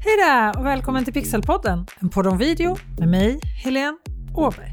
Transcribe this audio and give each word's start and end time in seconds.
Hej 0.00 0.16
där 0.16 0.58
och 0.58 0.66
välkommen 0.66 1.04
till 1.04 1.14
Pixelpodden, 1.14 1.86
en 2.00 2.08
podd 2.08 2.26
om 2.26 2.38
video 2.38 2.76
med 2.98 3.08
mig, 3.08 3.40
Helene 3.64 3.98
Åberg. 4.34 4.72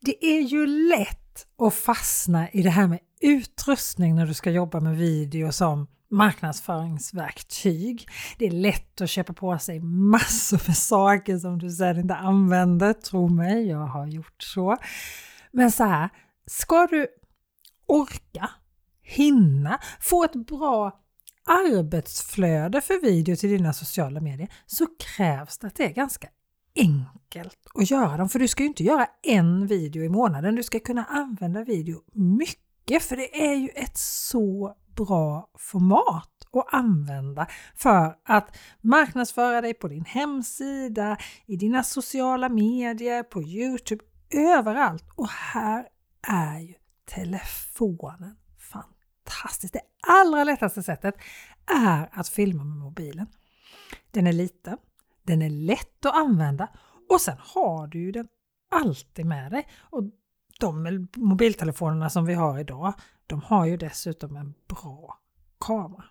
Det 0.00 0.24
är 0.24 0.40
ju 0.40 0.66
lätt 0.66 1.46
att 1.58 1.74
fastna 1.74 2.50
i 2.50 2.62
det 2.62 2.70
här 2.70 2.86
med 2.86 2.98
utrustning 3.20 4.14
när 4.14 4.26
du 4.26 4.34
ska 4.34 4.50
jobba 4.50 4.80
med 4.80 4.96
video 4.96 5.52
som 5.52 5.86
marknadsföringsverktyg. 6.10 8.08
Det 8.38 8.46
är 8.46 8.50
lätt 8.50 9.00
att 9.00 9.10
köpa 9.10 9.32
på 9.32 9.58
sig 9.58 9.80
massor 9.80 10.62
med 10.66 10.76
saker 10.76 11.38
som 11.38 11.58
du 11.58 11.70
sedan 11.70 11.98
inte 11.98 12.14
använder, 12.14 12.92
tro 12.92 13.28
mig, 13.28 13.66
jag 13.68 13.86
har 13.86 14.06
gjort 14.06 14.42
så. 14.42 14.76
Men 15.52 15.72
så 15.72 15.84
här, 15.84 16.08
ska 16.46 16.86
du 16.86 17.06
orka, 17.86 18.50
hinna, 19.02 19.78
få 20.00 20.24
ett 20.24 20.46
bra 20.46 21.01
arbetsflöde 21.46 22.80
för 22.80 23.00
video 23.00 23.36
till 23.36 23.50
dina 23.50 23.72
sociala 23.72 24.20
medier 24.20 24.48
så 24.66 24.86
krävs 25.16 25.58
det 25.58 25.66
att 25.66 25.74
det 25.74 25.84
är 25.84 25.92
ganska 25.92 26.28
enkelt 26.76 27.58
att 27.74 27.90
göra 27.90 28.16
dem. 28.16 28.28
För 28.28 28.38
du 28.38 28.48
ska 28.48 28.62
ju 28.62 28.68
inte 28.68 28.84
göra 28.84 29.06
en 29.22 29.66
video 29.66 30.04
i 30.04 30.08
månaden, 30.08 30.54
du 30.54 30.62
ska 30.62 30.80
kunna 30.80 31.04
använda 31.04 31.64
video 31.64 32.02
mycket 32.12 33.02
för 33.02 33.16
det 33.16 33.46
är 33.46 33.54
ju 33.54 33.68
ett 33.68 33.98
så 33.98 34.76
bra 34.96 35.50
format 35.58 36.28
att 36.52 36.74
använda 36.74 37.46
för 37.74 38.16
att 38.24 38.56
marknadsföra 38.80 39.60
dig 39.60 39.74
på 39.74 39.88
din 39.88 40.04
hemsida, 40.04 41.16
i 41.46 41.56
dina 41.56 41.82
sociala 41.82 42.48
medier, 42.48 43.22
på 43.22 43.42
Youtube, 43.42 44.04
överallt. 44.30 45.04
Och 45.14 45.28
här 45.28 45.86
är 46.28 46.58
ju 46.58 46.74
telefonen 47.14 48.36
fantastiskt. 49.32 49.72
Det 49.72 49.80
allra 50.06 50.44
lättaste 50.44 50.82
sättet 50.82 51.14
är 51.86 52.08
att 52.12 52.28
filma 52.28 52.64
med 52.64 52.76
mobilen. 52.76 53.26
Den 54.10 54.26
är 54.26 54.32
liten, 54.32 54.78
den 55.22 55.42
är 55.42 55.50
lätt 55.50 56.06
att 56.06 56.14
använda 56.14 56.68
och 57.08 57.20
sen 57.20 57.36
har 57.38 57.86
du 57.86 57.98
ju 57.98 58.12
den 58.12 58.28
alltid 58.70 59.26
med 59.26 59.50
dig. 59.50 59.68
Och 59.80 60.02
de 60.60 61.08
mobiltelefonerna 61.16 62.10
som 62.10 62.24
vi 62.24 62.34
har 62.34 62.58
idag, 62.58 62.94
de 63.26 63.42
har 63.42 63.66
ju 63.66 63.76
dessutom 63.76 64.36
en 64.36 64.54
bra 64.68 65.18
kamera. 65.60 66.04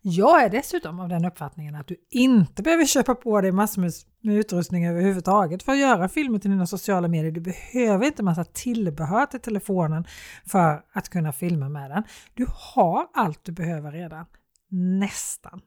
Jag 0.00 0.42
är 0.42 0.50
dessutom 0.50 1.00
av 1.00 1.08
den 1.08 1.24
uppfattningen 1.24 1.74
att 1.74 1.86
du 1.86 1.96
inte 2.10 2.62
behöver 2.62 2.84
köpa 2.84 3.14
på 3.14 3.40
dig 3.40 3.52
massor 3.52 3.82
med 4.20 4.34
utrustning 4.34 4.86
överhuvudtaget 4.86 5.62
för 5.62 5.72
att 5.72 5.78
göra 5.78 6.08
filmer 6.08 6.38
till 6.38 6.50
dina 6.50 6.66
sociala 6.66 7.08
medier. 7.08 7.32
Du 7.32 7.40
behöver 7.40 8.06
inte 8.06 8.22
massa 8.22 8.44
tillbehör 8.44 9.26
till 9.26 9.40
telefonen 9.40 10.04
för 10.46 10.82
att 10.92 11.08
kunna 11.08 11.32
filma 11.32 11.68
med 11.68 11.90
den. 11.90 12.02
Du 12.34 12.46
har 12.74 13.06
allt 13.14 13.44
du 13.44 13.52
behöver 13.52 13.92
redan. 13.92 14.26
Nästan. 14.70 15.60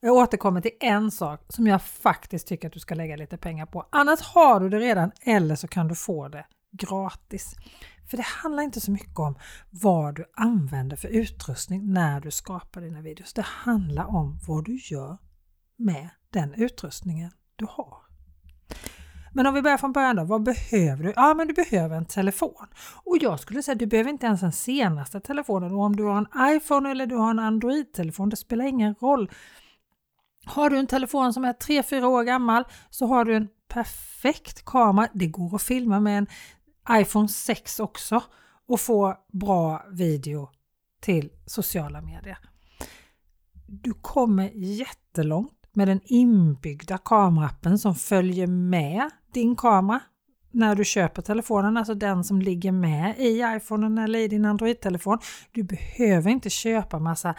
Jag 0.00 0.14
återkommer 0.14 0.60
till 0.60 0.76
en 0.80 1.10
sak 1.10 1.40
som 1.48 1.66
jag 1.66 1.82
faktiskt 1.82 2.46
tycker 2.48 2.68
att 2.68 2.74
du 2.74 2.80
ska 2.80 2.94
lägga 2.94 3.16
lite 3.16 3.36
pengar 3.36 3.66
på. 3.66 3.86
Annars 3.92 4.20
har 4.20 4.60
du 4.60 4.68
det 4.68 4.78
redan 4.78 5.10
eller 5.22 5.56
så 5.56 5.68
kan 5.68 5.88
du 5.88 5.94
få 5.94 6.28
det 6.28 6.46
gratis. 6.72 7.56
För 8.10 8.16
det 8.16 8.22
handlar 8.22 8.62
inte 8.62 8.80
så 8.80 8.90
mycket 8.90 9.18
om 9.18 9.34
vad 9.70 10.14
du 10.14 10.24
använder 10.36 10.96
för 10.96 11.08
utrustning 11.08 11.92
när 11.92 12.20
du 12.20 12.30
skapar 12.30 12.80
dina 12.80 13.00
videos. 13.00 13.32
Det 13.32 13.44
handlar 13.46 14.04
om 14.04 14.38
vad 14.46 14.64
du 14.64 14.76
gör 14.76 15.18
med 15.76 16.08
den 16.30 16.54
utrustningen 16.54 17.30
du 17.56 17.66
har. 17.70 17.96
Men 19.32 19.46
om 19.46 19.54
vi 19.54 19.62
börjar 19.62 19.78
från 19.78 19.92
början 19.92 20.16
då, 20.16 20.24
vad 20.24 20.42
behöver 20.42 21.04
du? 21.04 21.12
Ja, 21.16 21.34
men 21.34 21.46
du 21.46 21.54
behöver 21.54 21.96
en 21.96 22.06
telefon. 22.06 22.66
Och 23.04 23.16
jag 23.20 23.40
skulle 23.40 23.62
säga 23.62 23.72
att 23.72 23.78
du 23.78 23.86
behöver 23.86 24.10
inte 24.10 24.26
ens 24.26 24.40
den 24.40 24.52
senaste 24.52 25.20
telefonen. 25.20 25.72
Och 25.72 25.80
om 25.80 25.96
du 25.96 26.04
har 26.04 26.18
en 26.18 26.56
iPhone 26.56 26.90
eller 26.90 27.06
du 27.06 27.16
har 27.16 27.30
en 27.30 27.38
Android-telefon, 27.38 28.28
det 28.28 28.36
spelar 28.36 28.64
ingen 28.64 28.94
roll. 28.94 29.30
Har 30.46 30.70
du 30.70 30.78
en 30.78 30.86
telefon 30.86 31.32
som 31.32 31.44
är 31.44 31.52
3-4 31.52 32.04
år 32.04 32.22
gammal 32.22 32.64
så 32.90 33.06
har 33.06 33.24
du 33.24 33.34
en 33.34 33.48
perfekt 33.68 34.64
kamera. 34.64 35.08
Det 35.12 35.26
går 35.26 35.54
att 35.54 35.62
filma 35.62 36.00
med 36.00 36.18
en 36.18 36.26
iPhone 36.90 37.28
6 37.28 37.80
också 37.80 38.22
och 38.68 38.80
få 38.80 39.16
bra 39.32 39.84
video 39.90 40.48
till 41.00 41.30
sociala 41.46 42.00
medier. 42.00 42.38
Du 43.66 43.92
kommer 43.92 44.50
jättelångt 44.54 45.52
med 45.72 45.88
den 45.88 46.00
inbyggda 46.04 46.98
kamerappen 46.98 47.78
som 47.78 47.94
följer 47.94 48.46
med 48.46 49.10
din 49.32 49.56
kamera 49.56 50.00
när 50.50 50.74
du 50.74 50.84
köper 50.84 51.22
telefonen, 51.22 51.76
alltså 51.76 51.94
den 51.94 52.24
som 52.24 52.42
ligger 52.42 52.72
med 52.72 53.18
i 53.18 53.42
iPhonen 53.56 53.98
eller 53.98 54.18
i 54.18 54.28
din 54.28 54.44
Android-telefon. 54.44 55.18
Du 55.52 55.62
behöver 55.62 56.30
inte 56.30 56.50
köpa 56.50 56.98
massa 56.98 57.34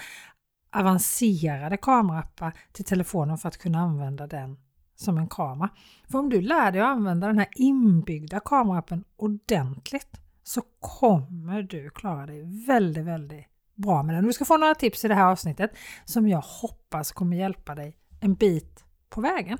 avancerade 0.76 1.78
kamerappar 1.78 2.54
till 2.72 2.86
telefonen 2.86 3.38
för 3.38 3.48
att 3.48 3.58
kunna 3.58 3.80
använda 3.80 4.28
den 4.28 4.58
som 5.02 5.18
en 5.18 5.28
kamera. 5.28 5.70
För 6.10 6.20
om 6.20 6.30
du 6.30 6.42
lär 6.42 6.72
dig 6.72 6.82
att 6.82 6.88
använda 6.88 7.28
den 7.28 7.38
här 7.38 7.48
inbyggda 7.56 8.40
kamerappen 8.40 9.04
ordentligt 9.18 10.18
så 10.44 10.62
kommer 10.80 11.62
du 11.62 11.90
klara 11.90 12.26
dig 12.26 12.66
väldigt, 12.68 13.06
väldigt 13.06 13.46
bra 13.76 14.04
med 14.04 14.16
den. 14.16 14.26
Du 14.26 14.34
ska 14.34 14.46
få 14.46 14.58
några 14.58 14.76
tips 14.76 15.06
i 15.06 15.08
det 15.08 15.16
här 15.16 15.26
avsnittet 15.26 15.72
som 16.06 16.28
jag 16.28 16.42
hoppas 16.42 17.12
kommer 17.12 17.38
hjälpa 17.38 17.76
dig 17.76 17.98
en 18.20 18.34
bit 18.34 18.84
på 19.10 19.22
vägen. 19.22 19.58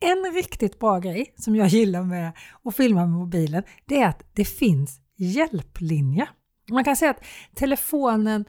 En 0.00 0.34
riktigt 0.34 0.78
bra 0.78 0.98
grej 0.98 1.34
som 1.36 1.56
jag 1.56 1.68
gillar 1.68 2.02
med 2.02 2.32
att 2.62 2.76
filma 2.76 3.00
med 3.00 3.18
mobilen 3.18 3.62
det 3.86 4.02
är 4.02 4.08
att 4.08 4.22
det 4.34 4.44
finns 4.44 5.00
hjälplinjer. 5.16 6.28
Man 6.70 6.84
kan 6.84 6.96
säga 6.96 7.10
att 7.10 7.24
telefonen 7.54 8.44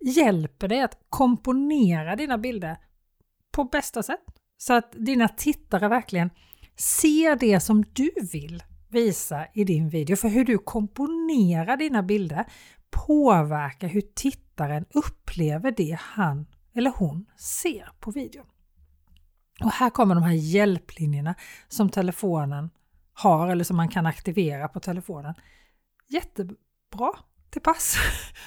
hjälper 0.00 0.68
dig 0.68 0.82
att 0.82 0.98
komponera 1.08 2.16
dina 2.16 2.38
bilder 2.38 2.76
på 3.52 3.64
bästa 3.64 4.02
sätt. 4.02 4.33
Så 4.66 4.72
att 4.72 4.92
dina 4.92 5.28
tittare 5.28 5.88
verkligen 5.88 6.30
ser 6.76 7.36
det 7.36 7.60
som 7.60 7.84
du 7.92 8.10
vill 8.32 8.62
visa 8.88 9.46
i 9.54 9.64
din 9.64 9.88
video. 9.88 10.16
För 10.16 10.28
hur 10.28 10.44
du 10.44 10.58
komponerar 10.58 11.76
dina 11.76 12.02
bilder 12.02 12.44
påverkar 12.90 13.88
hur 13.88 14.02
tittaren 14.14 14.84
upplever 14.94 15.70
det 15.76 15.98
han 16.00 16.46
eller 16.74 16.92
hon 16.96 17.26
ser 17.36 17.88
på 18.00 18.10
videon. 18.10 18.46
Och 19.60 19.70
här 19.70 19.90
kommer 19.90 20.14
de 20.14 20.24
här 20.24 20.32
hjälplinjerna 20.32 21.34
som 21.68 21.90
telefonen 21.90 22.70
har 23.12 23.48
eller 23.48 23.64
som 23.64 23.76
man 23.76 23.88
kan 23.88 24.06
aktivera 24.06 24.68
på 24.68 24.80
telefonen. 24.80 25.34
Jättebra 26.08 27.12
till 27.50 27.62
pass! 27.62 27.96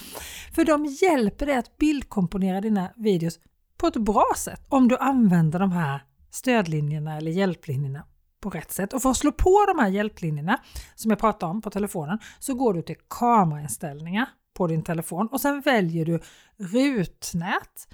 För 0.56 0.66
de 0.66 0.86
hjälper 0.86 1.46
dig 1.46 1.56
att 1.56 1.78
bildkomponera 1.78 2.62
dina 2.62 2.94
videos 2.96 3.40
på 3.78 3.88
ett 3.88 3.98
bra 3.98 4.26
sätt 4.38 4.66
om 4.70 4.88
du 4.88 4.98
använder 4.98 5.60
de 5.60 5.72
här 5.72 6.07
stödlinjerna 6.38 7.18
eller 7.18 7.32
hjälplinjerna 7.32 8.06
på 8.42 8.50
rätt 8.50 8.72
sätt. 8.72 8.94
Och 8.94 9.02
för 9.02 9.10
att 9.10 9.18
slå 9.18 9.32
på 9.32 9.66
de 9.68 9.80
här 9.80 9.90
hjälplinjerna 9.90 10.60
som 10.96 11.12
jag 11.12 11.20
pratade 11.20 11.52
om 11.52 11.62
på 11.62 11.70
telefonen 11.70 12.20
så 12.40 12.54
går 12.54 12.74
du 12.74 12.82
till 12.82 12.96
kamerainställningar 13.08 14.30
på 14.54 14.68
din 14.68 14.84
telefon 14.84 15.28
och 15.32 15.42
sen 15.42 15.62
väljer 15.62 16.06
du 16.06 16.20
rutnät 16.58 17.88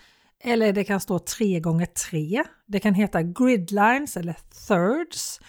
eller 0.44 0.74
det 0.74 0.84
kan 0.84 1.00
stå 1.00 1.18
3x3. 1.18 2.44
Det 2.66 2.80
kan 2.80 2.94
heta 2.94 3.22
gridlines 3.22 4.18
eller 4.18 4.38
thirds. 4.68 5.40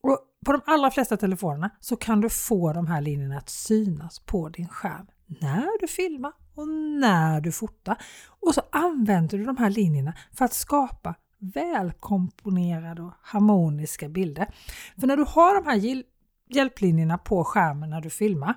Och 0.00 0.18
på 0.46 0.52
de 0.52 0.60
allra 0.66 0.90
flesta 0.90 1.16
telefonerna 1.16 1.70
så 1.80 1.96
kan 1.96 2.20
du 2.20 2.28
få 2.28 2.72
de 2.72 2.86
här 2.86 3.00
linjerna 3.00 3.38
att 3.38 3.50
synas 3.50 4.20
på 4.20 4.48
din 4.48 4.68
skärm 4.68 5.06
när 5.26 5.80
du 5.80 5.88
filmar 5.88 6.32
och 6.54 6.68
när 6.68 7.40
du 7.40 7.52
fotar. 7.52 7.96
Och 8.40 8.54
så 8.54 8.62
använder 8.72 9.38
du 9.38 9.44
de 9.44 9.56
här 9.56 9.70
linjerna 9.70 10.14
för 10.32 10.44
att 10.44 10.54
skapa 10.54 11.14
välkomponerade 11.42 13.02
och 13.02 13.12
harmoniska 13.22 14.08
bilder. 14.08 14.54
För 15.00 15.06
när 15.06 15.16
du 15.16 15.24
har 15.28 15.54
de 15.54 15.70
här 15.70 16.02
hjälplinjerna 16.48 17.18
på 17.18 17.44
skärmen 17.44 17.90
när 17.90 18.00
du 18.00 18.10
filmar 18.10 18.54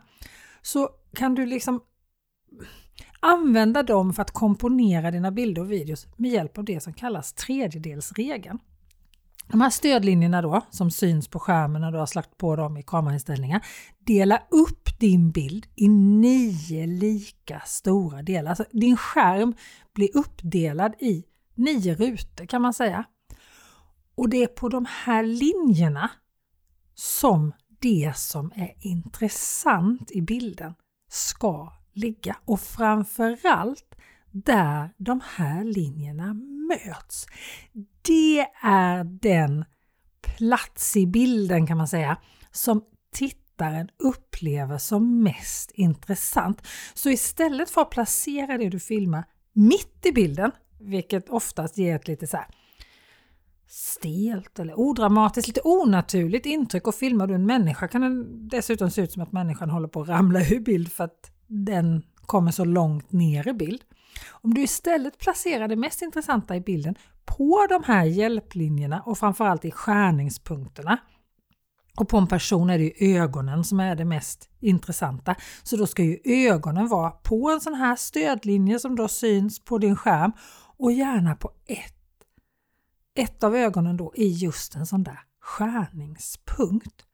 så 0.62 0.90
kan 1.14 1.36
du 1.36 1.46
liksom 1.46 1.82
använda 3.20 3.84
dem 3.84 4.14
för 4.14 4.22
att 4.22 4.32
komponera 4.32 5.12
dina 5.12 5.32
bilder 5.32 5.62
och 5.62 5.72
videos 5.72 6.08
med 6.16 6.32
hjälp 6.32 6.58
av 6.58 6.64
det 6.64 6.80
som 6.80 6.94
kallas 6.94 7.34
tredjedelsregeln. 7.34 8.60
De 9.48 9.62
här 9.62 9.70
stödlinjerna 9.70 10.42
då, 10.42 10.62
som 10.70 10.92
syns 10.92 11.28
på 11.28 11.40
skärmen 11.40 11.82
när 11.82 11.92
du 11.92 11.98
har 11.98 12.06
slagt 12.06 12.38
på 12.38 12.56
dem 12.56 12.78
i 12.78 12.84
kamerainställningar, 12.84 13.66
dela 14.00 14.42
upp 14.52 15.00
din 15.00 15.32
bild 15.32 15.68
i 15.76 15.88
nio 15.88 16.88
lika 16.88 17.62
stora 17.66 18.22
delar. 18.22 18.50
Alltså 18.50 18.66
din 18.72 18.98
skärm 18.98 19.54
blir 19.94 20.18
uppdelad 20.18 20.94
i 21.00 21.24
nio 21.56 21.96
rutor 21.96 22.46
kan 22.46 22.62
man 22.62 22.74
säga. 22.74 23.06
Och 24.16 24.30
det 24.30 24.44
är 24.44 24.48
på 24.48 24.70
de 24.70 24.86
här 24.90 25.24
linjerna 25.24 26.12
som 26.96 27.54
det 27.80 28.14
som 28.16 28.52
är 28.56 28.74
intressant 28.80 30.12
i 30.12 30.22
bilden 30.22 30.74
ska 31.10 31.74
ligga 31.94 32.38
och 32.46 32.60
framförallt 32.60 33.96
där 34.32 34.94
de 34.98 35.22
här 35.36 35.64
linjerna 35.64 36.34
möts. 36.70 37.28
Det 38.02 38.48
är 38.62 39.04
den 39.04 39.66
plats 40.22 40.98
i 40.98 41.08
bilden 41.08 41.68
kan 41.68 41.78
man 41.78 41.88
säga 41.88 42.18
som 42.52 42.82
tittaren 43.14 43.90
upplever 43.98 44.78
som 44.78 45.24
mest 45.24 45.72
intressant. 45.72 46.68
Så 46.94 47.10
istället 47.10 47.70
för 47.70 47.82
att 47.82 47.90
placera 47.90 48.58
det 48.58 48.70
du 48.70 48.80
filmar 48.80 49.26
mitt 49.54 50.06
i 50.06 50.12
bilden 50.12 50.52
vilket 50.80 51.30
oftast 51.30 51.78
ger 51.78 51.96
ett 51.96 52.08
lite 52.08 52.28
så 52.28 52.38
här 52.38 52.48
stelt 53.68 54.60
eller 54.60 54.80
odramatiskt, 54.80 55.48
lite 55.48 55.62
onaturligt 55.64 56.46
intryck 56.46 56.88
och 56.88 56.96
filmar 56.96 57.28
du 57.28 57.36
en 57.36 57.46
människa 57.46 57.88
kan 57.88 58.02
det 58.02 58.24
dessutom 58.58 58.92
se 58.92 59.02
ut 59.02 59.12
som 59.12 59.22
att 59.22 59.32
människan 59.32 59.70
håller 59.70 59.88
på 59.88 60.02
att 60.02 60.10
ramla 60.10 60.40
ur 60.40 60.60
bild 60.60 60.92
för 60.92 61.04
att 61.04 61.32
den 61.48 62.04
kommer 62.16 62.52
så 62.52 62.66
långt 62.66 63.12
ner 63.12 63.48
i 63.48 63.54
bild. 63.54 63.82
Om 64.32 64.54
du 64.54 64.62
istället 64.62 65.18
placerar 65.18 65.68
det 65.68 65.76
mest 65.76 66.02
intressanta 66.02 66.56
i 66.56 66.62
bilden 66.62 66.96
på 67.26 67.68
de 67.70 67.84
här 67.84 68.06
hjälplinjerna 68.06 69.02
och 69.06 69.18
framförallt 69.18 69.66
i 69.66 69.72
skärningspunkterna 69.72 70.98
och 71.96 72.10
på 72.10 72.18
en 72.18 72.28
person 72.28 72.70
är 72.70 72.78
det 72.78 72.84
ju 72.84 73.18
ögonen 73.18 73.64
som 73.64 73.80
är 73.80 73.96
det 73.96 74.06
mest 74.06 74.50
intressanta. 74.60 75.36
Så 75.64 75.78
då 75.78 75.88
ska 75.88 76.04
ju 76.04 76.20
ögonen 76.26 76.88
vara 76.88 77.12
på 77.12 77.50
en 77.50 77.62
sån 77.62 77.74
här 77.74 77.96
stödlinje 77.96 78.80
som 78.80 78.96
då 78.96 79.08
syns 79.08 79.60
på 79.60 79.78
din 79.78 79.96
skärm 79.96 80.32
och 80.78 80.92
gärna 80.92 81.36
på 81.36 81.52
ett 81.68 81.96
ett 83.16 83.44
av 83.44 83.56
ögonen 83.56 83.98
då 83.98 84.14
i 84.16 84.28
just 84.28 84.76
en 84.76 84.86
sån 84.86 85.04
där 85.04 85.20
skärningspunkt. 85.42 87.06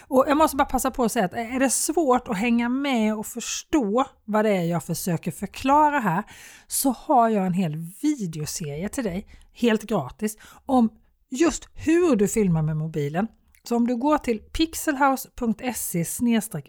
Och 0.00 0.24
jag 0.28 0.36
måste 0.36 0.56
bara 0.56 0.64
passa 0.64 0.90
på 0.90 1.04
att 1.04 1.12
säga 1.12 1.24
att 1.24 1.32
är 1.32 1.60
det 1.60 1.70
svårt 1.70 2.28
att 2.28 2.36
hänga 2.36 2.68
med 2.68 3.14
och 3.16 3.26
förstå 3.26 4.04
vad 4.24 4.44
det 4.44 4.50
är 4.50 4.62
jag 4.62 4.84
försöker 4.84 5.30
förklara 5.30 5.98
här 5.98 6.24
så 6.66 6.90
har 6.90 7.28
jag 7.28 7.46
en 7.46 7.52
hel 7.52 7.76
videoserie 8.02 8.88
till 8.88 9.04
dig 9.04 9.26
helt 9.52 9.82
gratis 9.82 10.36
om 10.66 10.90
just 11.30 11.68
hur 11.74 12.16
du 12.16 12.28
filmar 12.28 12.62
med 12.62 12.76
mobilen. 12.76 13.28
Så 13.68 13.76
om 13.76 13.86
du 13.86 13.96
går 13.96 14.18
till 14.18 14.38
pixelhouse.se 14.38 16.04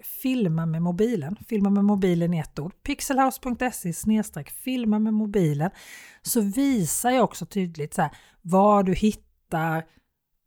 filma 0.04 0.66
med 0.66 0.82
mobilen, 0.82 1.38
filma 1.48 1.70
med 1.70 1.86
mobilen 1.86 2.34
i 2.34 2.40
ett 2.40 2.60
ord, 2.60 2.84
pixelhouse.se 2.84 4.44
filma 4.64 5.00
med 5.00 5.14
mobilen, 5.14 5.72
så 6.22 6.42
visar 6.42 7.12
jag 7.12 7.24
också 7.24 7.46
tydligt 7.46 7.94
så 7.94 8.02
här, 8.02 8.12
var 8.42 8.84
du 8.84 8.94
hittar 8.94 9.86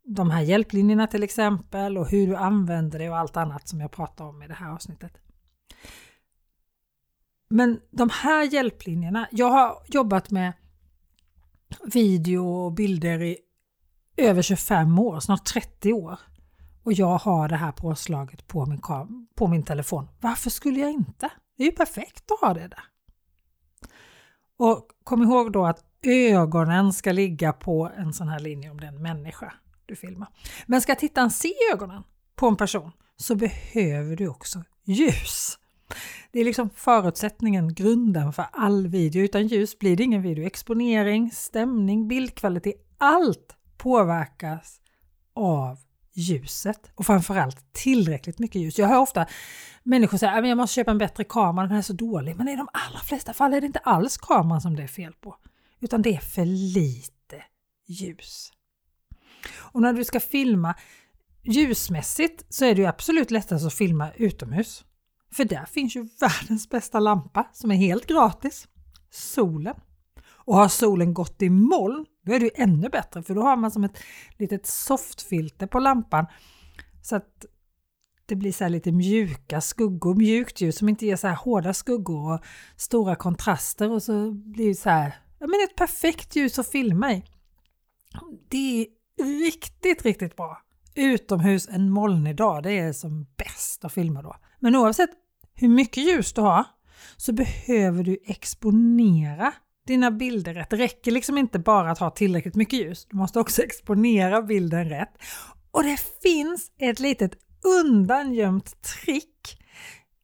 de 0.04 0.30
här 0.30 0.42
hjälplinjerna 0.42 1.06
till 1.06 1.22
exempel 1.22 1.98
och 1.98 2.10
hur 2.10 2.26
du 2.26 2.36
använder 2.36 2.98
det 2.98 3.10
och 3.10 3.18
allt 3.18 3.36
annat 3.36 3.68
som 3.68 3.80
jag 3.80 3.90
pratar 3.90 4.24
om 4.24 4.42
i 4.42 4.48
det 4.48 4.54
här 4.54 4.72
avsnittet. 4.72 5.12
Men 7.50 7.80
de 7.90 8.10
här 8.10 8.44
hjälplinjerna, 8.44 9.28
jag 9.30 9.50
har 9.50 9.82
jobbat 9.86 10.30
med 10.30 10.52
video 11.92 12.46
och 12.46 12.72
bilder 12.72 13.22
i 13.22 13.38
över 14.16 14.42
25 14.42 14.98
år, 14.98 15.20
snart 15.20 15.44
30 15.44 15.92
år 15.92 16.18
och 16.82 16.92
jag 16.92 17.18
har 17.18 17.48
det 17.48 17.56
här 17.56 17.72
påslaget 17.72 18.46
på 18.46 18.66
min, 18.66 18.80
på 19.34 19.46
min 19.46 19.62
telefon. 19.62 20.08
Varför 20.20 20.50
skulle 20.50 20.80
jag 20.80 20.90
inte? 20.90 21.30
Det 21.56 21.62
är 21.62 21.66
ju 21.66 21.72
perfekt 21.72 22.30
att 22.30 22.40
ha 22.40 22.54
det 22.54 22.68
där. 22.68 22.84
Och 24.56 24.88
kom 25.04 25.22
ihåg 25.22 25.52
då 25.52 25.66
att 25.66 25.84
ögonen 26.02 26.92
ska 26.92 27.12
ligga 27.12 27.52
på 27.52 27.90
en 27.96 28.12
sån 28.12 28.28
här 28.28 28.40
linje 28.40 28.70
om 28.70 28.80
det 28.80 28.86
är 28.86 28.92
en 28.92 29.02
människa 29.02 29.52
du 29.86 29.96
filmar. 29.96 30.28
Men 30.66 30.80
ska 30.80 30.94
tittaren 30.94 31.30
se 31.30 31.52
ögonen 31.72 32.02
på 32.34 32.46
en 32.46 32.56
person 32.56 32.92
så 33.16 33.34
behöver 33.34 34.16
du 34.16 34.28
också 34.28 34.64
ljus. 34.84 35.58
Det 36.32 36.40
är 36.40 36.44
liksom 36.44 36.70
förutsättningen, 36.70 37.74
grunden 37.74 38.32
för 38.32 38.46
all 38.52 38.86
video. 38.86 39.22
Utan 39.22 39.46
ljus 39.46 39.78
blir 39.78 39.96
det 39.96 40.02
ingen 40.02 40.22
video. 40.22 40.46
Exponering, 40.46 41.30
stämning, 41.30 42.08
bildkvalitet, 42.08 42.74
allt 42.98 43.56
påverkas 43.76 44.80
av 45.34 45.78
ljuset 46.12 46.90
och 46.94 47.06
framförallt 47.06 47.72
tillräckligt 47.72 48.38
mycket 48.38 48.62
ljus. 48.62 48.78
Jag 48.78 48.88
hör 48.88 48.98
ofta 48.98 49.26
människor 49.82 50.18
säga 50.18 50.32
äh, 50.32 50.38
att 50.38 50.48
jag 50.48 50.56
måste 50.56 50.74
köpa 50.74 50.90
en 50.90 50.98
bättre 50.98 51.24
kamera, 51.24 51.66
den 51.66 51.76
är 51.76 51.82
så 51.82 51.92
dålig. 51.92 52.36
Men 52.36 52.48
i 52.48 52.56
de 52.56 52.68
allra 52.72 52.98
flesta 52.98 53.32
fall 53.32 53.54
är 53.54 53.60
det 53.60 53.66
inte 53.66 53.78
alls 53.78 54.16
kameran 54.16 54.60
som 54.60 54.76
det 54.76 54.82
är 54.82 54.86
fel 54.86 55.12
på, 55.12 55.36
utan 55.80 56.02
det 56.02 56.14
är 56.14 56.20
för 56.20 56.44
lite 56.44 57.44
ljus. 57.86 58.52
Och 59.52 59.82
när 59.82 59.92
du 59.92 60.04
ska 60.04 60.20
filma 60.20 60.74
ljusmässigt 61.42 62.44
så 62.48 62.64
är 62.64 62.74
det 62.74 62.80
ju 62.80 62.86
absolut 62.86 63.30
lättast 63.30 63.66
att 63.66 63.74
filma 63.74 64.12
utomhus. 64.12 64.84
För 65.32 65.44
där 65.44 65.64
finns 65.64 65.96
ju 65.96 66.08
världens 66.20 66.68
bästa 66.68 67.00
lampa 67.00 67.48
som 67.52 67.70
är 67.70 67.76
helt 67.76 68.06
gratis, 68.06 68.68
solen. 69.10 69.74
Och 70.28 70.56
har 70.56 70.68
solen 70.68 71.14
gått 71.14 71.42
i 71.42 71.50
moln, 71.50 72.06
då 72.30 72.36
är 72.36 72.40
det 72.40 72.46
ju 72.46 72.50
ännu 72.54 72.88
bättre 72.88 73.22
för 73.22 73.34
då 73.34 73.42
har 73.42 73.56
man 73.56 73.70
som 73.70 73.84
ett 73.84 73.98
litet 74.38 74.66
softfilter 74.66 75.66
på 75.66 75.78
lampan 75.78 76.26
så 77.02 77.16
att 77.16 77.46
det 78.26 78.36
blir 78.36 78.52
så 78.52 78.68
lite 78.68 78.92
mjuka 78.92 79.60
skuggor, 79.60 80.14
mjukt 80.14 80.60
ljus 80.60 80.78
som 80.78 80.88
inte 80.88 81.06
ger 81.06 81.16
så 81.16 81.28
här 81.28 81.34
hårda 81.34 81.74
skuggor 81.74 82.32
och 82.34 82.40
stora 82.76 83.16
kontraster 83.16 83.90
och 83.90 84.02
så 84.02 84.30
blir 84.30 84.68
det 84.68 84.74
så 84.74 84.90
här, 84.90 85.14
ja 85.38 85.46
men 85.46 85.60
ett 85.64 85.76
perfekt 85.76 86.36
ljus 86.36 86.58
att 86.58 86.68
filma 86.68 87.12
i. 87.12 87.24
Det 88.48 88.80
är 88.80 88.86
riktigt, 89.50 90.04
riktigt 90.04 90.36
bra. 90.36 90.62
Utomhus 90.94 91.68
en 91.68 91.90
molnig 91.90 92.36
dag, 92.36 92.62
det 92.62 92.78
är 92.78 92.92
som 92.92 93.26
bäst 93.36 93.84
att 93.84 93.92
filma 93.92 94.22
då. 94.22 94.36
Men 94.58 94.76
oavsett 94.76 95.10
hur 95.54 95.68
mycket 95.68 96.04
ljus 96.04 96.32
du 96.32 96.40
har 96.40 96.64
så 97.16 97.32
behöver 97.32 98.04
du 98.04 98.18
exponera 98.24 99.52
dina 99.90 100.10
bilder 100.10 100.54
rätt. 100.54 100.70
Det 100.70 100.76
räcker 100.76 101.10
liksom 101.10 101.38
inte 101.38 101.58
bara 101.58 101.90
att 101.90 101.98
ha 101.98 102.10
tillräckligt 102.10 102.54
mycket 102.54 102.78
ljus. 102.78 103.06
Du 103.10 103.16
måste 103.16 103.40
också 103.40 103.62
exponera 103.64 104.42
bilden 104.42 104.88
rätt. 104.88 105.12
Och 105.70 105.82
det 105.82 106.00
finns 106.22 106.72
ett 106.78 107.00
litet 107.00 107.32
undangömt 107.82 108.82
trick 108.82 109.58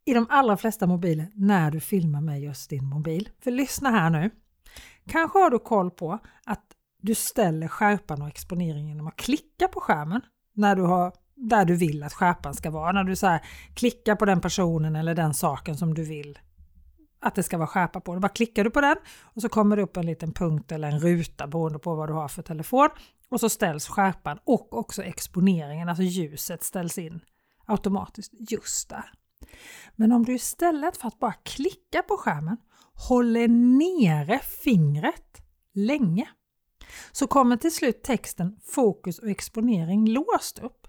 i 0.04 0.14
de 0.14 0.26
allra 0.30 0.56
flesta 0.56 0.86
mobiler 0.86 1.26
när 1.34 1.70
du 1.70 1.80
filmar 1.80 2.20
med 2.20 2.40
just 2.40 2.70
din 2.70 2.84
mobil. 2.84 3.28
För 3.44 3.50
lyssna 3.50 3.90
här 3.90 4.10
nu. 4.10 4.30
Kanske 5.08 5.38
har 5.38 5.50
du 5.50 5.58
koll 5.58 5.90
på 5.90 6.18
att 6.44 6.64
du 7.02 7.14
ställer 7.14 7.68
skärpan 7.68 8.22
och 8.22 8.28
exponeringen 8.28 8.88
genom 8.88 9.06
att 9.06 9.16
klicka 9.16 9.68
på 9.68 9.80
skärmen 9.80 10.20
när 10.54 10.76
du 10.76 10.82
har 10.82 11.12
där 11.34 11.64
du 11.64 11.76
vill 11.76 12.02
att 12.02 12.12
skärpan 12.12 12.54
ska 12.54 12.70
vara. 12.70 12.92
När 12.92 13.04
du 13.04 13.16
så 13.16 13.26
här, 13.26 13.40
klickar 13.74 14.16
på 14.16 14.24
den 14.24 14.40
personen 14.40 14.96
eller 14.96 15.14
den 15.14 15.34
saken 15.34 15.76
som 15.76 15.94
du 15.94 16.04
vill 16.04 16.38
att 17.26 17.34
det 17.34 17.43
ska 17.43 17.58
vara 17.58 17.67
skärpa 17.67 18.00
på. 18.00 18.14
Då 18.14 18.20
bara 18.20 18.28
klickar 18.28 18.64
du 18.64 18.70
på 18.70 18.81
den 18.81 18.96
och 19.23 19.43
så 19.43 19.49
kommer 19.49 19.76
det 19.76 19.82
upp 19.82 19.96
en 19.96 20.06
liten 20.06 20.32
punkt 20.32 20.73
eller 20.73 20.88
en 20.88 21.00
ruta 21.00 21.46
beroende 21.46 21.78
på 21.78 21.94
vad 21.94 22.08
du 22.08 22.12
har 22.12 22.28
för 22.28 22.43
telefon. 22.43 22.88
Och 23.28 23.40
så 23.40 23.49
ställs 23.49 23.88
skärpan 23.88 24.38
och 24.44 24.78
också 24.78 25.02
exponeringen, 25.02 25.88
alltså 25.88 26.02
ljuset 26.02 26.62
ställs 26.62 26.99
in 26.99 27.20
automatiskt 27.67 28.32
just 28.50 28.88
där. 28.88 29.11
Men 29.96 30.12
om 30.12 30.25
du 30.25 30.34
istället 30.34 30.96
för 30.96 31.08
att 31.08 31.19
bara 31.19 31.32
klicka 31.32 32.02
på 32.02 32.17
skärmen 32.17 32.56
håller 32.94 33.49
nere 33.49 34.38
fingret 34.38 35.43
länge 35.75 36.28
så 37.12 37.26
kommer 37.26 37.56
till 37.56 37.75
slut 37.75 38.02
texten 38.02 38.56
fokus 38.64 39.18
och 39.18 39.30
exponering 39.30 40.09
låst 40.09 40.59
upp. 40.59 40.87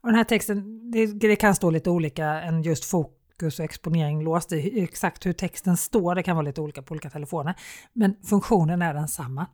Och 0.00 0.08
den 0.08 0.16
här 0.16 0.24
texten, 0.24 0.90
det, 0.90 1.06
det 1.06 1.36
kan 1.36 1.54
stå 1.54 1.70
lite 1.70 1.90
olika 1.90 2.26
än 2.26 2.62
just 2.62 2.84
fokus 2.84 3.15
fokus 3.36 3.58
och 3.58 3.64
exponering 3.64 4.22
låst. 4.22 4.52
Exakt 4.52 5.26
hur 5.26 5.32
texten 5.32 5.76
står, 5.76 6.14
det 6.14 6.22
kan 6.22 6.36
vara 6.36 6.46
lite 6.46 6.60
olika 6.60 6.82
på 6.82 6.92
olika 6.92 7.10
telefoner, 7.10 7.54
men 7.92 8.14
funktionen 8.24 8.82
är 8.82 8.94
densamma. 8.94 9.46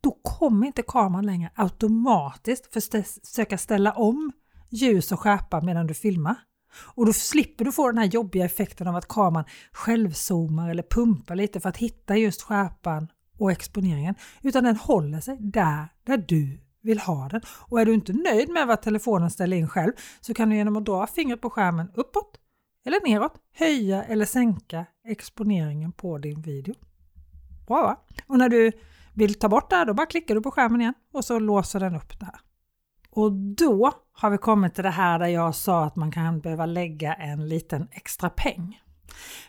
Då 0.00 0.18
kommer 0.22 0.66
inte 0.66 0.82
kameran 0.82 1.26
längre 1.26 1.50
automatiskt 1.54 2.72
försöka 2.72 3.58
ställa 3.58 3.92
om 3.92 4.32
ljus 4.70 5.12
och 5.12 5.20
skärpa 5.20 5.60
medan 5.60 5.86
du 5.86 5.94
filmar. 5.94 6.36
Och 6.94 7.06
då 7.06 7.12
slipper 7.12 7.64
du 7.64 7.72
få 7.72 7.86
den 7.86 7.98
här 7.98 8.04
jobbiga 8.04 8.44
effekten 8.44 8.88
av 8.88 8.96
att 8.96 9.08
kameran 9.08 9.44
självzoomar 9.72 10.70
eller 10.70 10.82
pumpar 10.82 11.36
lite 11.36 11.60
för 11.60 11.68
att 11.68 11.76
hitta 11.76 12.16
just 12.16 12.42
skärpan 12.42 13.08
och 13.38 13.52
exponeringen, 13.52 14.14
utan 14.42 14.64
den 14.64 14.76
håller 14.76 15.20
sig 15.20 15.36
där, 15.40 15.88
där 16.06 16.16
du 16.28 16.60
vill 16.82 16.98
ha 16.98 17.28
den. 17.28 17.40
Och 17.68 17.80
är 17.80 17.86
du 17.86 17.94
inte 17.94 18.12
nöjd 18.12 18.48
med 18.48 18.66
vad 18.66 18.82
telefonen 18.82 19.30
ställer 19.30 19.56
in 19.56 19.68
själv 19.68 19.92
så 20.20 20.34
kan 20.34 20.50
du 20.50 20.56
genom 20.56 20.76
att 20.76 20.84
dra 20.84 21.06
fingret 21.06 21.40
på 21.40 21.50
skärmen 21.50 21.90
uppåt 21.94 22.40
eller 22.84 23.08
neråt 23.08 23.34
höja 23.52 24.04
eller 24.04 24.24
sänka 24.24 24.86
exponeringen 25.04 25.92
på 25.92 26.18
din 26.18 26.42
video. 26.42 26.74
Bra 27.66 27.82
va? 27.82 28.00
Och 28.26 28.38
när 28.38 28.48
du 28.48 28.72
vill 29.14 29.34
ta 29.34 29.48
bort 29.48 29.70
det 29.70 29.76
här, 29.76 29.86
då 29.86 29.94
bara 29.94 30.06
klickar 30.06 30.34
du 30.34 30.40
på 30.40 30.50
skärmen 30.50 30.80
igen 30.80 30.94
och 31.12 31.24
så 31.24 31.38
låser 31.38 31.80
den 31.80 31.96
upp 31.96 32.20
det 32.20 32.26
här. 32.26 32.40
Och 33.10 33.32
då 33.32 33.92
har 34.12 34.30
vi 34.30 34.38
kommit 34.38 34.74
till 34.74 34.84
det 34.84 34.90
här 34.90 35.18
där 35.18 35.26
jag 35.26 35.54
sa 35.54 35.84
att 35.84 35.96
man 35.96 36.12
kan 36.12 36.40
behöva 36.40 36.66
lägga 36.66 37.14
en 37.14 37.48
liten 37.48 37.88
extra 37.90 38.30
peng. 38.30 38.80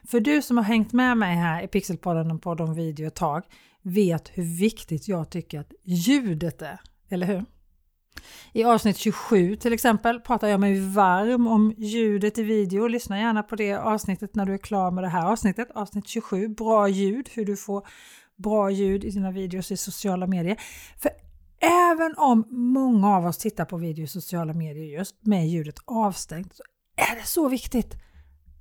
För 0.08 0.20
du 0.20 0.42
som 0.42 0.58
har 0.58 0.64
hängt 0.64 0.94
med 0.94 1.18
mig 1.18 1.36
här 1.36 1.64
i 1.64 1.68
Pixelpodden 1.68 2.32
och 2.32 2.42
på 2.42 2.56
de 2.56 2.74
video 2.74 3.08
ett 3.08 3.16
tag 3.16 3.44
vet 3.82 4.30
hur 4.38 4.60
viktigt 4.60 5.08
jag 5.08 5.30
tycker 5.30 5.60
att 5.60 5.74
ljudet 5.84 6.62
är, 6.62 6.80
eller 7.10 7.28
hur? 7.28 7.46
I 8.54 8.64
avsnitt 8.64 8.98
27 8.98 9.56
till 9.56 9.74
exempel 9.74 10.20
pratar 10.20 10.48
jag 10.48 10.60
mig 10.60 10.80
varm 10.80 11.48
om 11.48 11.74
ljudet 11.78 12.38
i 12.38 12.44
video. 12.44 12.88
Lyssna 12.88 13.20
gärna 13.20 13.44
på 13.44 13.56
det 13.56 13.74
avsnittet 13.74 14.36
när 14.36 14.46
du 14.46 14.54
är 14.54 14.58
klar 14.58 14.92
med 14.92 15.04
det 15.04 15.10
här 15.10 15.26
avsnittet. 15.26 15.72
Avsnitt 15.76 16.08
27, 16.08 16.48
bra 16.48 16.88
ljud, 16.90 17.30
hur 17.34 17.46
du 17.46 17.58
får 17.58 17.88
bra 18.36 18.72
ljud 18.72 19.04
i 19.04 19.10
dina 19.10 19.32
videos 19.32 19.72
i 19.72 19.78
sociala 19.78 20.28
medier. 20.28 20.58
För 20.98 21.12
även 21.60 22.16
om 22.18 22.48
många 22.50 23.16
av 23.16 23.26
oss 23.26 23.38
tittar 23.38 23.66
på 23.66 23.78
video 23.78 24.04
i 24.04 24.08
sociala 24.08 24.54
medier 24.54 24.86
just 24.86 25.26
med 25.26 25.48
ljudet 25.48 25.76
avstängt 25.86 26.56
så 26.56 26.64
är 26.96 27.16
det 27.16 27.26
så 27.26 27.50
viktigt 27.50 27.96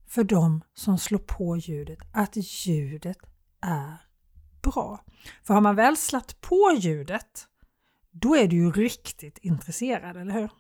för 0.09 0.25
dem 0.25 0.61
som 0.75 0.99
slår 0.99 1.19
på 1.19 1.57
ljudet 1.57 1.99
att 2.13 2.37
ljudet 2.37 3.17
är 3.61 3.97
bra. 4.63 5.05
För 5.43 5.55
har 5.55 5.61
man 5.61 5.77
väl 5.77 5.97
slatt 5.97 6.41
på 6.41 6.77
ljudet, 6.79 7.47
då 8.15 8.37
är 8.37 8.49
du 8.49 8.57
ju 8.57 8.71
riktigt 8.71 9.39
intresserad, 9.39 10.17
eller 10.17 10.33
hur? 10.33 10.51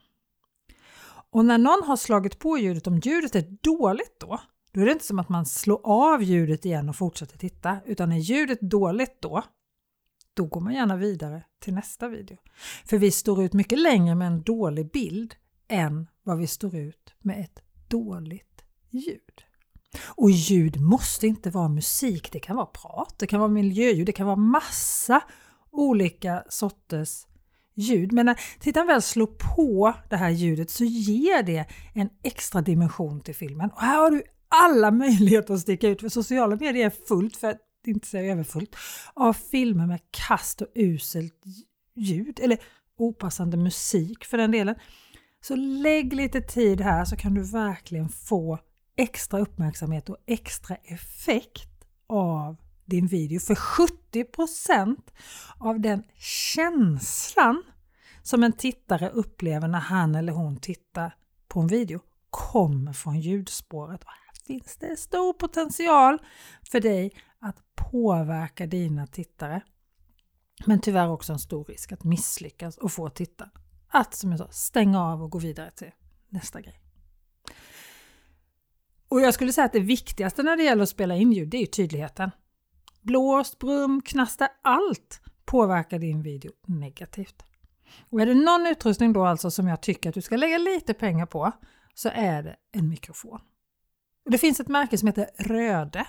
Och 1.30 1.44
när 1.44 1.58
någon 1.58 1.82
har 1.88 1.96
slagit 1.96 2.38
på 2.38 2.58
ljudet, 2.58 2.87
om 2.87 2.99
ljudet 2.99 3.34
är 3.34 3.58
dåligt 3.62 4.20
då, 4.20 4.40
då 4.73 4.80
är 4.80 4.84
det 4.84 4.92
inte 4.92 5.04
som 5.04 5.18
att 5.18 5.28
man 5.28 5.46
slår 5.46 5.80
av 5.84 6.23
ljudet 6.23 6.64
igen 6.64 6.88
och 6.88 6.96
fortsätter 6.96 7.38
titta, 7.38 7.78
utan 7.87 8.12
är 8.12 8.18
ljudet 8.18 8.61
dåligt 8.61 9.16
då, 9.20 9.42
då 10.34 10.44
går 10.44 10.61
man 10.61 10.75
gärna 10.75 10.96
vidare 10.96 11.44
till 11.61 11.75
nästa 11.75 12.08
video. 12.08 12.37
För 12.84 12.99
vi 12.99 13.11
står 13.11 13.44
ut 13.44 13.52
mycket 13.52 13.78
längre 13.78 14.14
med 14.14 14.26
en 14.26 14.42
dålig 14.42 14.90
bild 14.90 15.34
än 15.68 16.06
vad 16.23 16.38
vi 16.38 16.46
står 16.46 16.75
ut 16.75 17.14
med 17.18 17.40
ett 17.40 17.62
dåligt 17.88 18.64
ljud. 18.90 19.44
Och 20.04 20.30
ljud 20.30 20.80
måste 20.80 21.26
inte 21.26 21.50
vara 21.50 21.68
musik, 21.68 22.32
det 22.32 22.40
kan 22.40 22.56
vara 22.56 22.66
prat, 22.66 23.14
det 23.18 23.26
kan 23.26 23.40
vara 23.40 23.50
miljöljud, 23.50 24.06
det 24.06 24.12
kan 24.12 24.26
vara 24.26 24.37
massa 24.37 25.20
olika 25.70 26.44
sorters 26.49 27.26
ljud. 27.74 28.12
Men 28.12 28.26
när 28.26 28.40
tittaren 28.60 28.86
väl 28.86 29.02
slår 29.02 29.26
på 29.56 29.94
det 30.10 30.16
här 30.16 30.30
ljudet 30.30 30.70
så 30.70 30.84
ger 30.84 31.42
det 31.42 31.66
en 31.94 32.08
extra 32.22 32.60
dimension 32.60 33.20
till 33.20 33.34
filmen. 33.34 33.70
Och 33.70 33.80
här 33.80 33.98
har 33.98 34.10
du 34.10 34.22
alla 34.48 34.90
möjligheter 34.90 35.54
att 35.54 35.60
sticka 35.60 35.88
ut 35.88 36.00
för 36.00 36.08
sociala 36.08 36.56
medier 36.56 36.86
är 36.86 37.06
fullt, 37.08 37.36
för 37.36 37.50
att 37.50 37.60
inte 37.86 38.06
säga 38.06 38.32
överfullt, 38.32 38.76
av 39.14 39.32
filmer 39.32 39.86
med 39.86 40.00
kast 40.10 40.60
och 40.60 40.68
uselt 40.74 41.44
ljud 41.96 42.40
eller 42.42 42.58
opassande 42.98 43.56
musik 43.56 44.24
för 44.24 44.38
den 44.38 44.50
delen. 44.50 44.74
Så 45.40 45.56
lägg 45.56 46.12
lite 46.12 46.40
tid 46.40 46.80
här 46.80 47.04
så 47.04 47.16
kan 47.16 47.34
du 47.34 47.42
verkligen 47.42 48.08
få 48.08 48.58
extra 48.96 49.40
uppmärksamhet 49.40 50.08
och 50.08 50.16
extra 50.26 50.76
effekt 50.76 51.84
av 52.06 52.56
din 52.84 53.06
video. 53.06 53.40
För 53.40 53.54
70% 53.54 54.96
av 55.58 55.80
den 55.80 56.04
känslan 56.16 57.62
som 58.22 58.42
en 58.42 58.52
tittare 58.52 59.10
upplever 59.10 59.68
när 59.68 59.78
han 59.78 60.14
eller 60.14 60.32
hon 60.32 60.56
tittar 60.56 61.16
på 61.48 61.60
en 61.60 61.66
video 61.66 62.00
kommer 62.30 62.92
från 62.92 63.20
ljudspåret. 63.20 64.04
Och 64.04 64.10
här 64.10 64.46
finns 64.46 64.76
det 64.76 64.96
stor 64.96 65.32
potential 65.32 66.18
för 66.70 66.80
dig 66.80 67.12
att 67.38 67.56
påverka 67.74 68.66
dina 68.66 69.06
tittare. 69.06 69.62
Men 70.66 70.80
tyvärr 70.80 71.08
också 71.08 71.32
en 71.32 71.38
stor 71.38 71.64
risk 71.64 71.92
att 71.92 72.04
misslyckas 72.04 72.78
och 72.78 72.92
få 72.92 73.08
titta. 73.08 73.50
att 73.88 74.14
som 74.14 74.30
jag 74.30 74.38
sa, 74.38 74.48
stänga 74.50 75.00
av 75.00 75.22
och 75.22 75.30
gå 75.30 75.38
vidare 75.38 75.70
till 75.70 75.90
nästa 76.28 76.60
grej. 76.60 76.80
Och 79.08 79.20
jag 79.20 79.34
skulle 79.34 79.52
säga 79.52 79.64
att 79.64 79.72
det 79.72 79.80
viktigaste 79.80 80.42
när 80.42 80.56
det 80.56 80.62
gäller 80.62 80.82
att 80.82 80.88
spela 80.88 81.16
in 81.16 81.32
ljud, 81.32 81.48
det 81.48 81.56
är 81.56 81.66
tydligheten. 81.66 82.30
Blåst, 83.04 83.58
brum, 83.58 84.02
knaster, 84.02 84.49
allt 84.62 85.20
påverkar 85.44 85.99
din 85.99 86.23
video 86.23 86.52
negativt. 86.66 87.44
Och 88.11 88.20
är 88.20 88.26
det 88.26 88.34
någon 88.34 88.66
utrustning 88.66 89.12
då 89.12 89.25
alltså 89.25 89.50
som 89.50 89.68
jag 89.68 89.80
tycker 89.80 90.08
att 90.08 90.14
du 90.14 90.23
ska 90.23 90.37
lägga 90.37 90.58
lite 90.58 90.94
pengar 90.94 91.26
på 91.26 91.52
så 91.94 92.08
är 92.14 92.42
det 92.42 92.56
en 92.73 92.88
mikrofon. 92.88 93.40
Det 94.30 94.38
finns 94.38 94.61
ett 94.61 94.68
märke 94.68 94.99
som 94.99 95.08
heter 95.08 95.26
Röde 95.38 96.06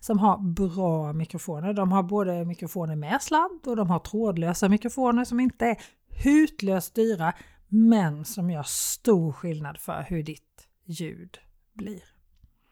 som 0.00 0.18
har 0.18 0.38
bra 0.38 1.12
mikrofoner. 1.12 1.72
De 1.72 1.92
har 1.92 2.02
både 2.02 2.44
mikrofoner 2.44 2.96
med 2.96 3.22
sladd 3.22 3.60
och 3.66 3.76
de 3.76 3.90
har 3.90 3.98
trådlösa 3.98 4.68
mikrofoner 4.68 5.24
som 5.24 5.40
inte 5.40 5.66
är 5.66 5.76
hutlöst 6.24 6.94
dyra 6.94 7.34
men 7.68 8.24
som 8.24 8.50
gör 8.50 8.62
stor 8.62 9.32
skillnad 9.32 9.78
för 9.78 10.06
hur 10.08 10.22
ditt 10.22 10.68
ljud 10.84 11.38
blir. 11.74 12.17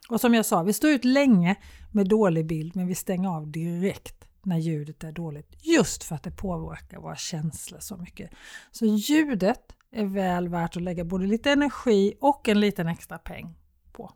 Och 0.09 0.21
som 0.21 0.35
jag 0.35 0.47
sa, 0.47 0.63
vi 0.63 0.73
står 0.73 0.91
ut 0.91 1.05
länge 1.05 1.57
med 1.93 2.09
dålig 2.09 2.47
bild 2.47 2.77
men 2.77 2.87
vi 2.87 2.95
stänger 2.95 3.29
av 3.29 3.51
direkt 3.51 4.29
när 4.43 4.59
ljudet 4.59 5.05
är 5.05 5.13
dåligt 5.13 5.57
just 5.63 6.05
för 6.05 6.15
att 6.15 6.23
det 6.23 6.31
påverkar 6.31 6.99
våra 6.99 7.17
känslor 7.17 7.81
så 7.81 7.97
mycket. 7.97 8.31
Så 8.71 8.87
ljudet 8.87 9.73
är 9.93 10.05
väl 10.05 10.49
värt 10.49 10.77
att 10.77 10.83
lägga 10.83 11.05
både 11.05 11.27
lite 11.27 11.51
energi 11.51 12.15
och 12.21 12.49
en 12.49 12.61
liten 12.61 12.89
extra 12.89 13.19
peng 13.19 13.55
på. 13.93 14.13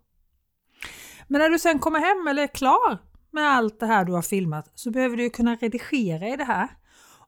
Men 1.28 1.40
när 1.40 1.48
du 1.48 1.58
sen 1.58 1.78
kommer 1.78 1.98
hem 2.00 2.28
eller 2.28 2.42
är 2.42 2.46
klar 2.46 2.98
med 3.30 3.44
allt 3.44 3.80
det 3.80 3.86
här 3.86 4.04
du 4.04 4.12
har 4.12 4.22
filmat 4.22 4.70
så 4.74 4.90
behöver 4.90 5.16
du 5.16 5.30
kunna 5.30 5.54
redigera 5.54 6.28
i 6.28 6.36
det 6.36 6.44
här 6.44 6.68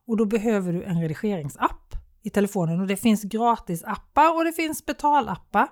och 0.07 0.17
då 0.17 0.25
behöver 0.25 0.73
du 0.73 0.83
en 0.83 1.01
redigeringsapp 1.01 1.95
i 2.21 2.29
telefonen 2.29 2.79
och 2.79 2.87
det 2.87 2.97
finns 2.97 3.23
gratisappar 3.23 4.35
och 4.35 4.43
det 4.43 4.53
finns 4.53 4.85
betalappar. 4.85 5.67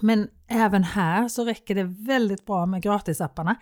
Men 0.00 0.28
även 0.48 0.84
här 0.84 1.28
så 1.28 1.44
räcker 1.44 1.74
det 1.74 1.84
väldigt 1.84 2.46
bra 2.46 2.66
med 2.66 2.82
gratisapparna. 2.82 3.56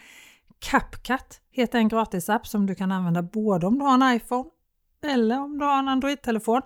CapCut 0.58 1.40
heter 1.50 1.78
en 1.78 1.88
gratisapp 1.88 2.46
som 2.46 2.66
du 2.66 2.74
kan 2.74 2.92
använda 2.92 3.22
både 3.22 3.66
om 3.66 3.78
du 3.78 3.84
har 3.84 3.94
en 3.94 4.16
iPhone 4.16 4.50
eller 5.06 5.40
om 5.40 5.58
du 5.58 5.64
har 5.64 5.78
en 5.78 5.88
Android-telefon. 5.88 6.62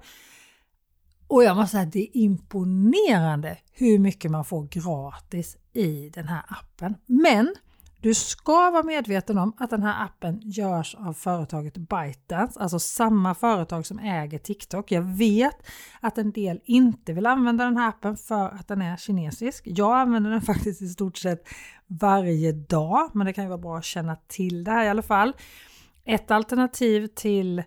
Och 1.29 1.45
jag 1.45 1.57
måste 1.57 1.71
säga 1.71 1.83
att 1.83 1.93
det 1.93 2.01
är 2.01 2.17
imponerande 2.17 3.59
hur 3.73 3.99
mycket 3.99 4.31
man 4.31 4.45
får 4.45 4.67
gratis 4.67 5.57
i 5.73 6.11
den 6.15 6.29
här 6.29 6.43
appen. 6.49 6.95
Men 7.07 7.55
du 8.01 8.15
ska 8.15 8.71
vara 8.71 8.83
medveten 8.83 9.39
om 9.39 9.53
att 9.59 9.71
den 9.71 9.83
här 9.83 10.05
appen 10.05 10.41
görs 10.45 10.95
av 10.95 11.13
företaget 11.13 11.77
ByteDance, 11.77 12.61
alltså 12.61 12.79
samma 12.79 13.35
företag 13.35 13.87
som 13.87 13.99
äger 13.99 14.39
TikTok. 14.39 14.93
Jag 14.93 15.03
vet 15.03 15.57
att 16.01 16.19
en 16.19 16.33
del 16.33 16.61
inte 16.65 17.13
vill 17.13 17.27
använda 17.27 17.65
den 17.65 17.77
här 17.77 17.89
appen 17.89 18.17
för 18.17 18.49
att 18.49 18.69
den 18.69 18.83
är 18.83 18.97
kinesisk. 18.97 19.63
Jag 19.67 19.97
använder 19.97 20.31
den 20.31 20.41
faktiskt 20.53 20.83
i 20.83 20.89
stort 20.89 21.17
sett 21.17 21.49
varje 21.87 22.53
dag, 22.53 23.11
men 23.15 23.27
det 23.27 23.33
kan 23.33 23.45
ju 23.45 23.49
vara 23.49 23.59
bra 23.59 23.77
att 23.77 23.85
känna 23.85 24.17
till 24.17 24.65
det 24.65 24.71
här 24.71 24.85
i 24.85 24.89
alla 24.89 25.03
fall. 25.03 25.37
Ett 26.05 26.31
alternativ 26.31 27.07
till 27.07 27.63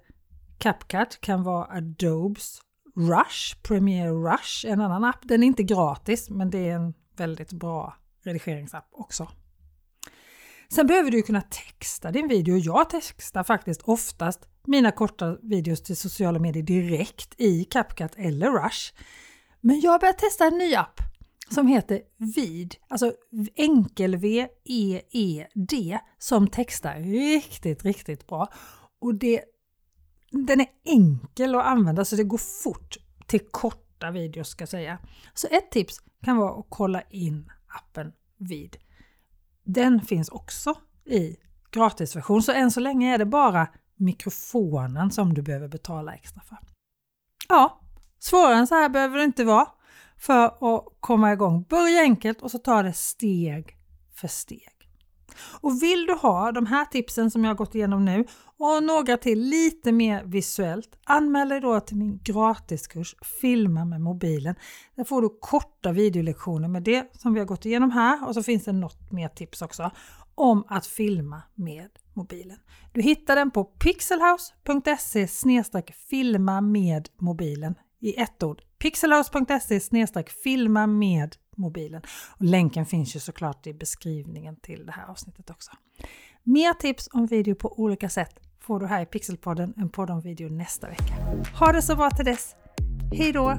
CapCut 0.58 1.22
kan 1.22 1.44
vara 1.44 1.78
Adobes 1.78 2.62
Rush, 2.96 3.62
Premiere 3.64 4.12
Rush, 4.12 4.66
en 4.68 4.82
annan 4.82 5.04
app. 5.04 5.20
Den 5.22 5.44
är 5.44 5.48
inte 5.48 5.64
gratis, 5.64 6.30
men 6.30 6.50
det 6.50 6.70
är 6.70 6.76
en 6.76 6.94
väldigt 7.18 7.54
bra 7.54 7.96
redigeringsapp 8.24 8.88
också. 8.92 9.28
Sen 10.72 10.88
behöver 10.88 11.12
du 11.12 11.22
kunna 11.22 11.42
texta 11.42 12.12
din 12.12 12.28
video. 12.28 12.58
Jag 12.58 12.90
textar 12.90 13.44
faktiskt 13.44 13.82
oftast 13.82 14.40
mina 14.68 14.92
korta 14.92 15.38
videos 15.42 15.84
till 15.84 15.98
sociala 15.98 16.40
medier 16.40 16.64
direkt 16.64 17.34
i 17.38 17.64
CapCut 17.64 18.12
eller 18.16 18.52
Rush. 18.52 18.94
Men 19.62 19.80
jag 19.80 19.92
har 19.92 20.00
börjat 20.00 20.18
testa 20.18 20.46
en 20.46 20.58
ny 20.58 20.76
app 20.76 21.00
som 21.50 21.68
heter 21.68 22.02
Vid, 22.18 22.76
alltså 22.88 23.14
enkel-V-E-E-D 23.56 24.50
som 26.18 26.48
textar 26.48 27.00
riktigt, 27.00 27.86
riktigt 27.86 28.28
bra. 28.28 28.48
Och 29.02 29.16
det, 29.16 29.44
den 30.32 30.62
är 30.62 30.68
enkel 30.86 31.56
att 31.56 31.66
använda 31.66 32.06
så 32.06 32.16
det 32.16 32.24
går 32.24 32.64
fort 32.64 32.98
till 33.28 33.42
korta 33.52 34.12
videos 34.12 34.50
ska 34.50 34.62
jag 34.62 34.70
säga. 34.70 35.00
Så 35.34 35.48
ett 35.48 35.72
tips 35.72 36.00
kan 36.24 36.38
vara 36.38 36.60
att 36.60 36.66
kolla 36.70 37.02
in 37.02 37.52
appen 37.68 38.12
Vid. 38.38 38.78
Den 39.74 40.02
finns 40.02 40.30
också 40.30 40.76
i 41.06 41.36
gratisversion, 41.72 42.44
så 42.44 42.52
än 42.52 42.72
så 42.72 42.80
länge 42.80 43.14
är 43.14 43.18
det 43.18 43.26
bara 43.26 43.68
mikrofonen 43.96 45.12
som 45.12 45.34
du 45.34 45.42
behöver 45.42 45.68
betala 45.68 46.14
extra 46.14 46.42
för. 46.42 46.58
Ja, 47.50 47.82
svårare 48.20 48.56
än 48.56 48.68
så 48.68 48.76
här 48.76 48.90
behöver 48.90 49.18
det 49.18 49.24
inte 49.24 49.44
vara 49.44 49.68
för 50.18 50.46
att 50.46 50.86
komma 51.00 51.34
igång. 51.34 51.64
Börja 51.64 52.02
enkelt 52.02 52.42
och 52.42 52.52
så 52.52 52.58
tar 52.58 52.84
det 52.84 52.94
steg 52.94 53.78
för 54.16 54.28
steg. 54.28 54.79
Och 55.62 55.84
vill 55.84 56.06
du 56.06 56.14
ha 56.14 56.52
de 56.52 56.66
här 56.66 56.86
tipsen 56.86 57.32
som 57.32 57.46
jag 57.46 57.58
gått 57.58 57.76
igenom 57.76 58.06
nu 58.06 58.26
och 58.58 58.84
några 58.84 59.18
till 59.18 59.40
lite 59.40 59.92
mer 59.92 60.24
visuellt, 60.24 61.00
anmäl 61.04 61.50
dig 61.50 61.62
då 61.62 61.80
till 61.80 61.98
min 61.98 62.20
gratiskurs 62.24 63.16
Filma 63.42 63.86
med 63.86 64.02
mobilen. 64.02 64.56
Där 64.96 65.04
får 65.04 65.22
du 65.22 65.30
korta 65.40 65.92
videolektioner 65.92 66.68
med 66.68 66.84
det 66.84 67.12
som 67.14 67.34
vi 67.34 67.40
har 67.40 67.48
gått 67.48 67.66
igenom 67.66 67.92
här 67.92 68.28
och 68.28 68.34
så 68.34 68.44
finns 68.44 68.64
det 68.64 68.72
något 68.72 69.12
mer 69.12 69.28
tips 69.28 69.62
också 69.62 69.92
om 70.36 70.64
att 70.68 70.88
filma 70.88 71.42
med 71.56 71.90
mobilen. 72.14 72.58
Du 72.94 73.02
hittar 73.02 73.36
den 73.36 73.52
på 73.52 73.64
pixelhouse.se 73.64 75.28
filma 76.10 76.62
med 76.62 77.10
mobilen 77.20 77.76
i 78.02 78.22
ett 78.22 78.44
ord. 78.44 78.62
pixelhouse.se 78.80 79.80
filma 80.44 80.88
med 80.88 81.36
mobilen. 81.60 82.02
Och 82.38 82.46
länken 82.46 82.86
finns 82.86 83.16
ju 83.16 83.20
såklart 83.20 83.68
i 83.68 83.74
beskrivningen 83.74 84.56
till 84.56 84.86
det 84.86 84.92
här 84.92 85.08
avsnittet 85.08 85.50
också. 85.50 85.72
Mer 86.44 86.74
tips 86.74 87.10
om 87.14 87.26
video 87.26 87.56
på 87.56 87.80
olika 87.80 88.10
sätt 88.10 88.40
får 88.60 88.80
du 88.80 88.86
här 88.86 89.02
i 89.02 89.06
Pixelpodden, 89.06 89.74
en 89.78 89.90
podd 89.90 90.10
om 90.10 90.22
video 90.22 90.50
nästa 90.50 90.90
vecka. 90.90 91.16
Ha 91.60 91.72
det 91.72 91.82
så 91.82 91.96
bra 91.96 92.10
till 92.10 92.26
dess! 92.26 92.56
Hej 93.12 93.32
då! 93.32 93.58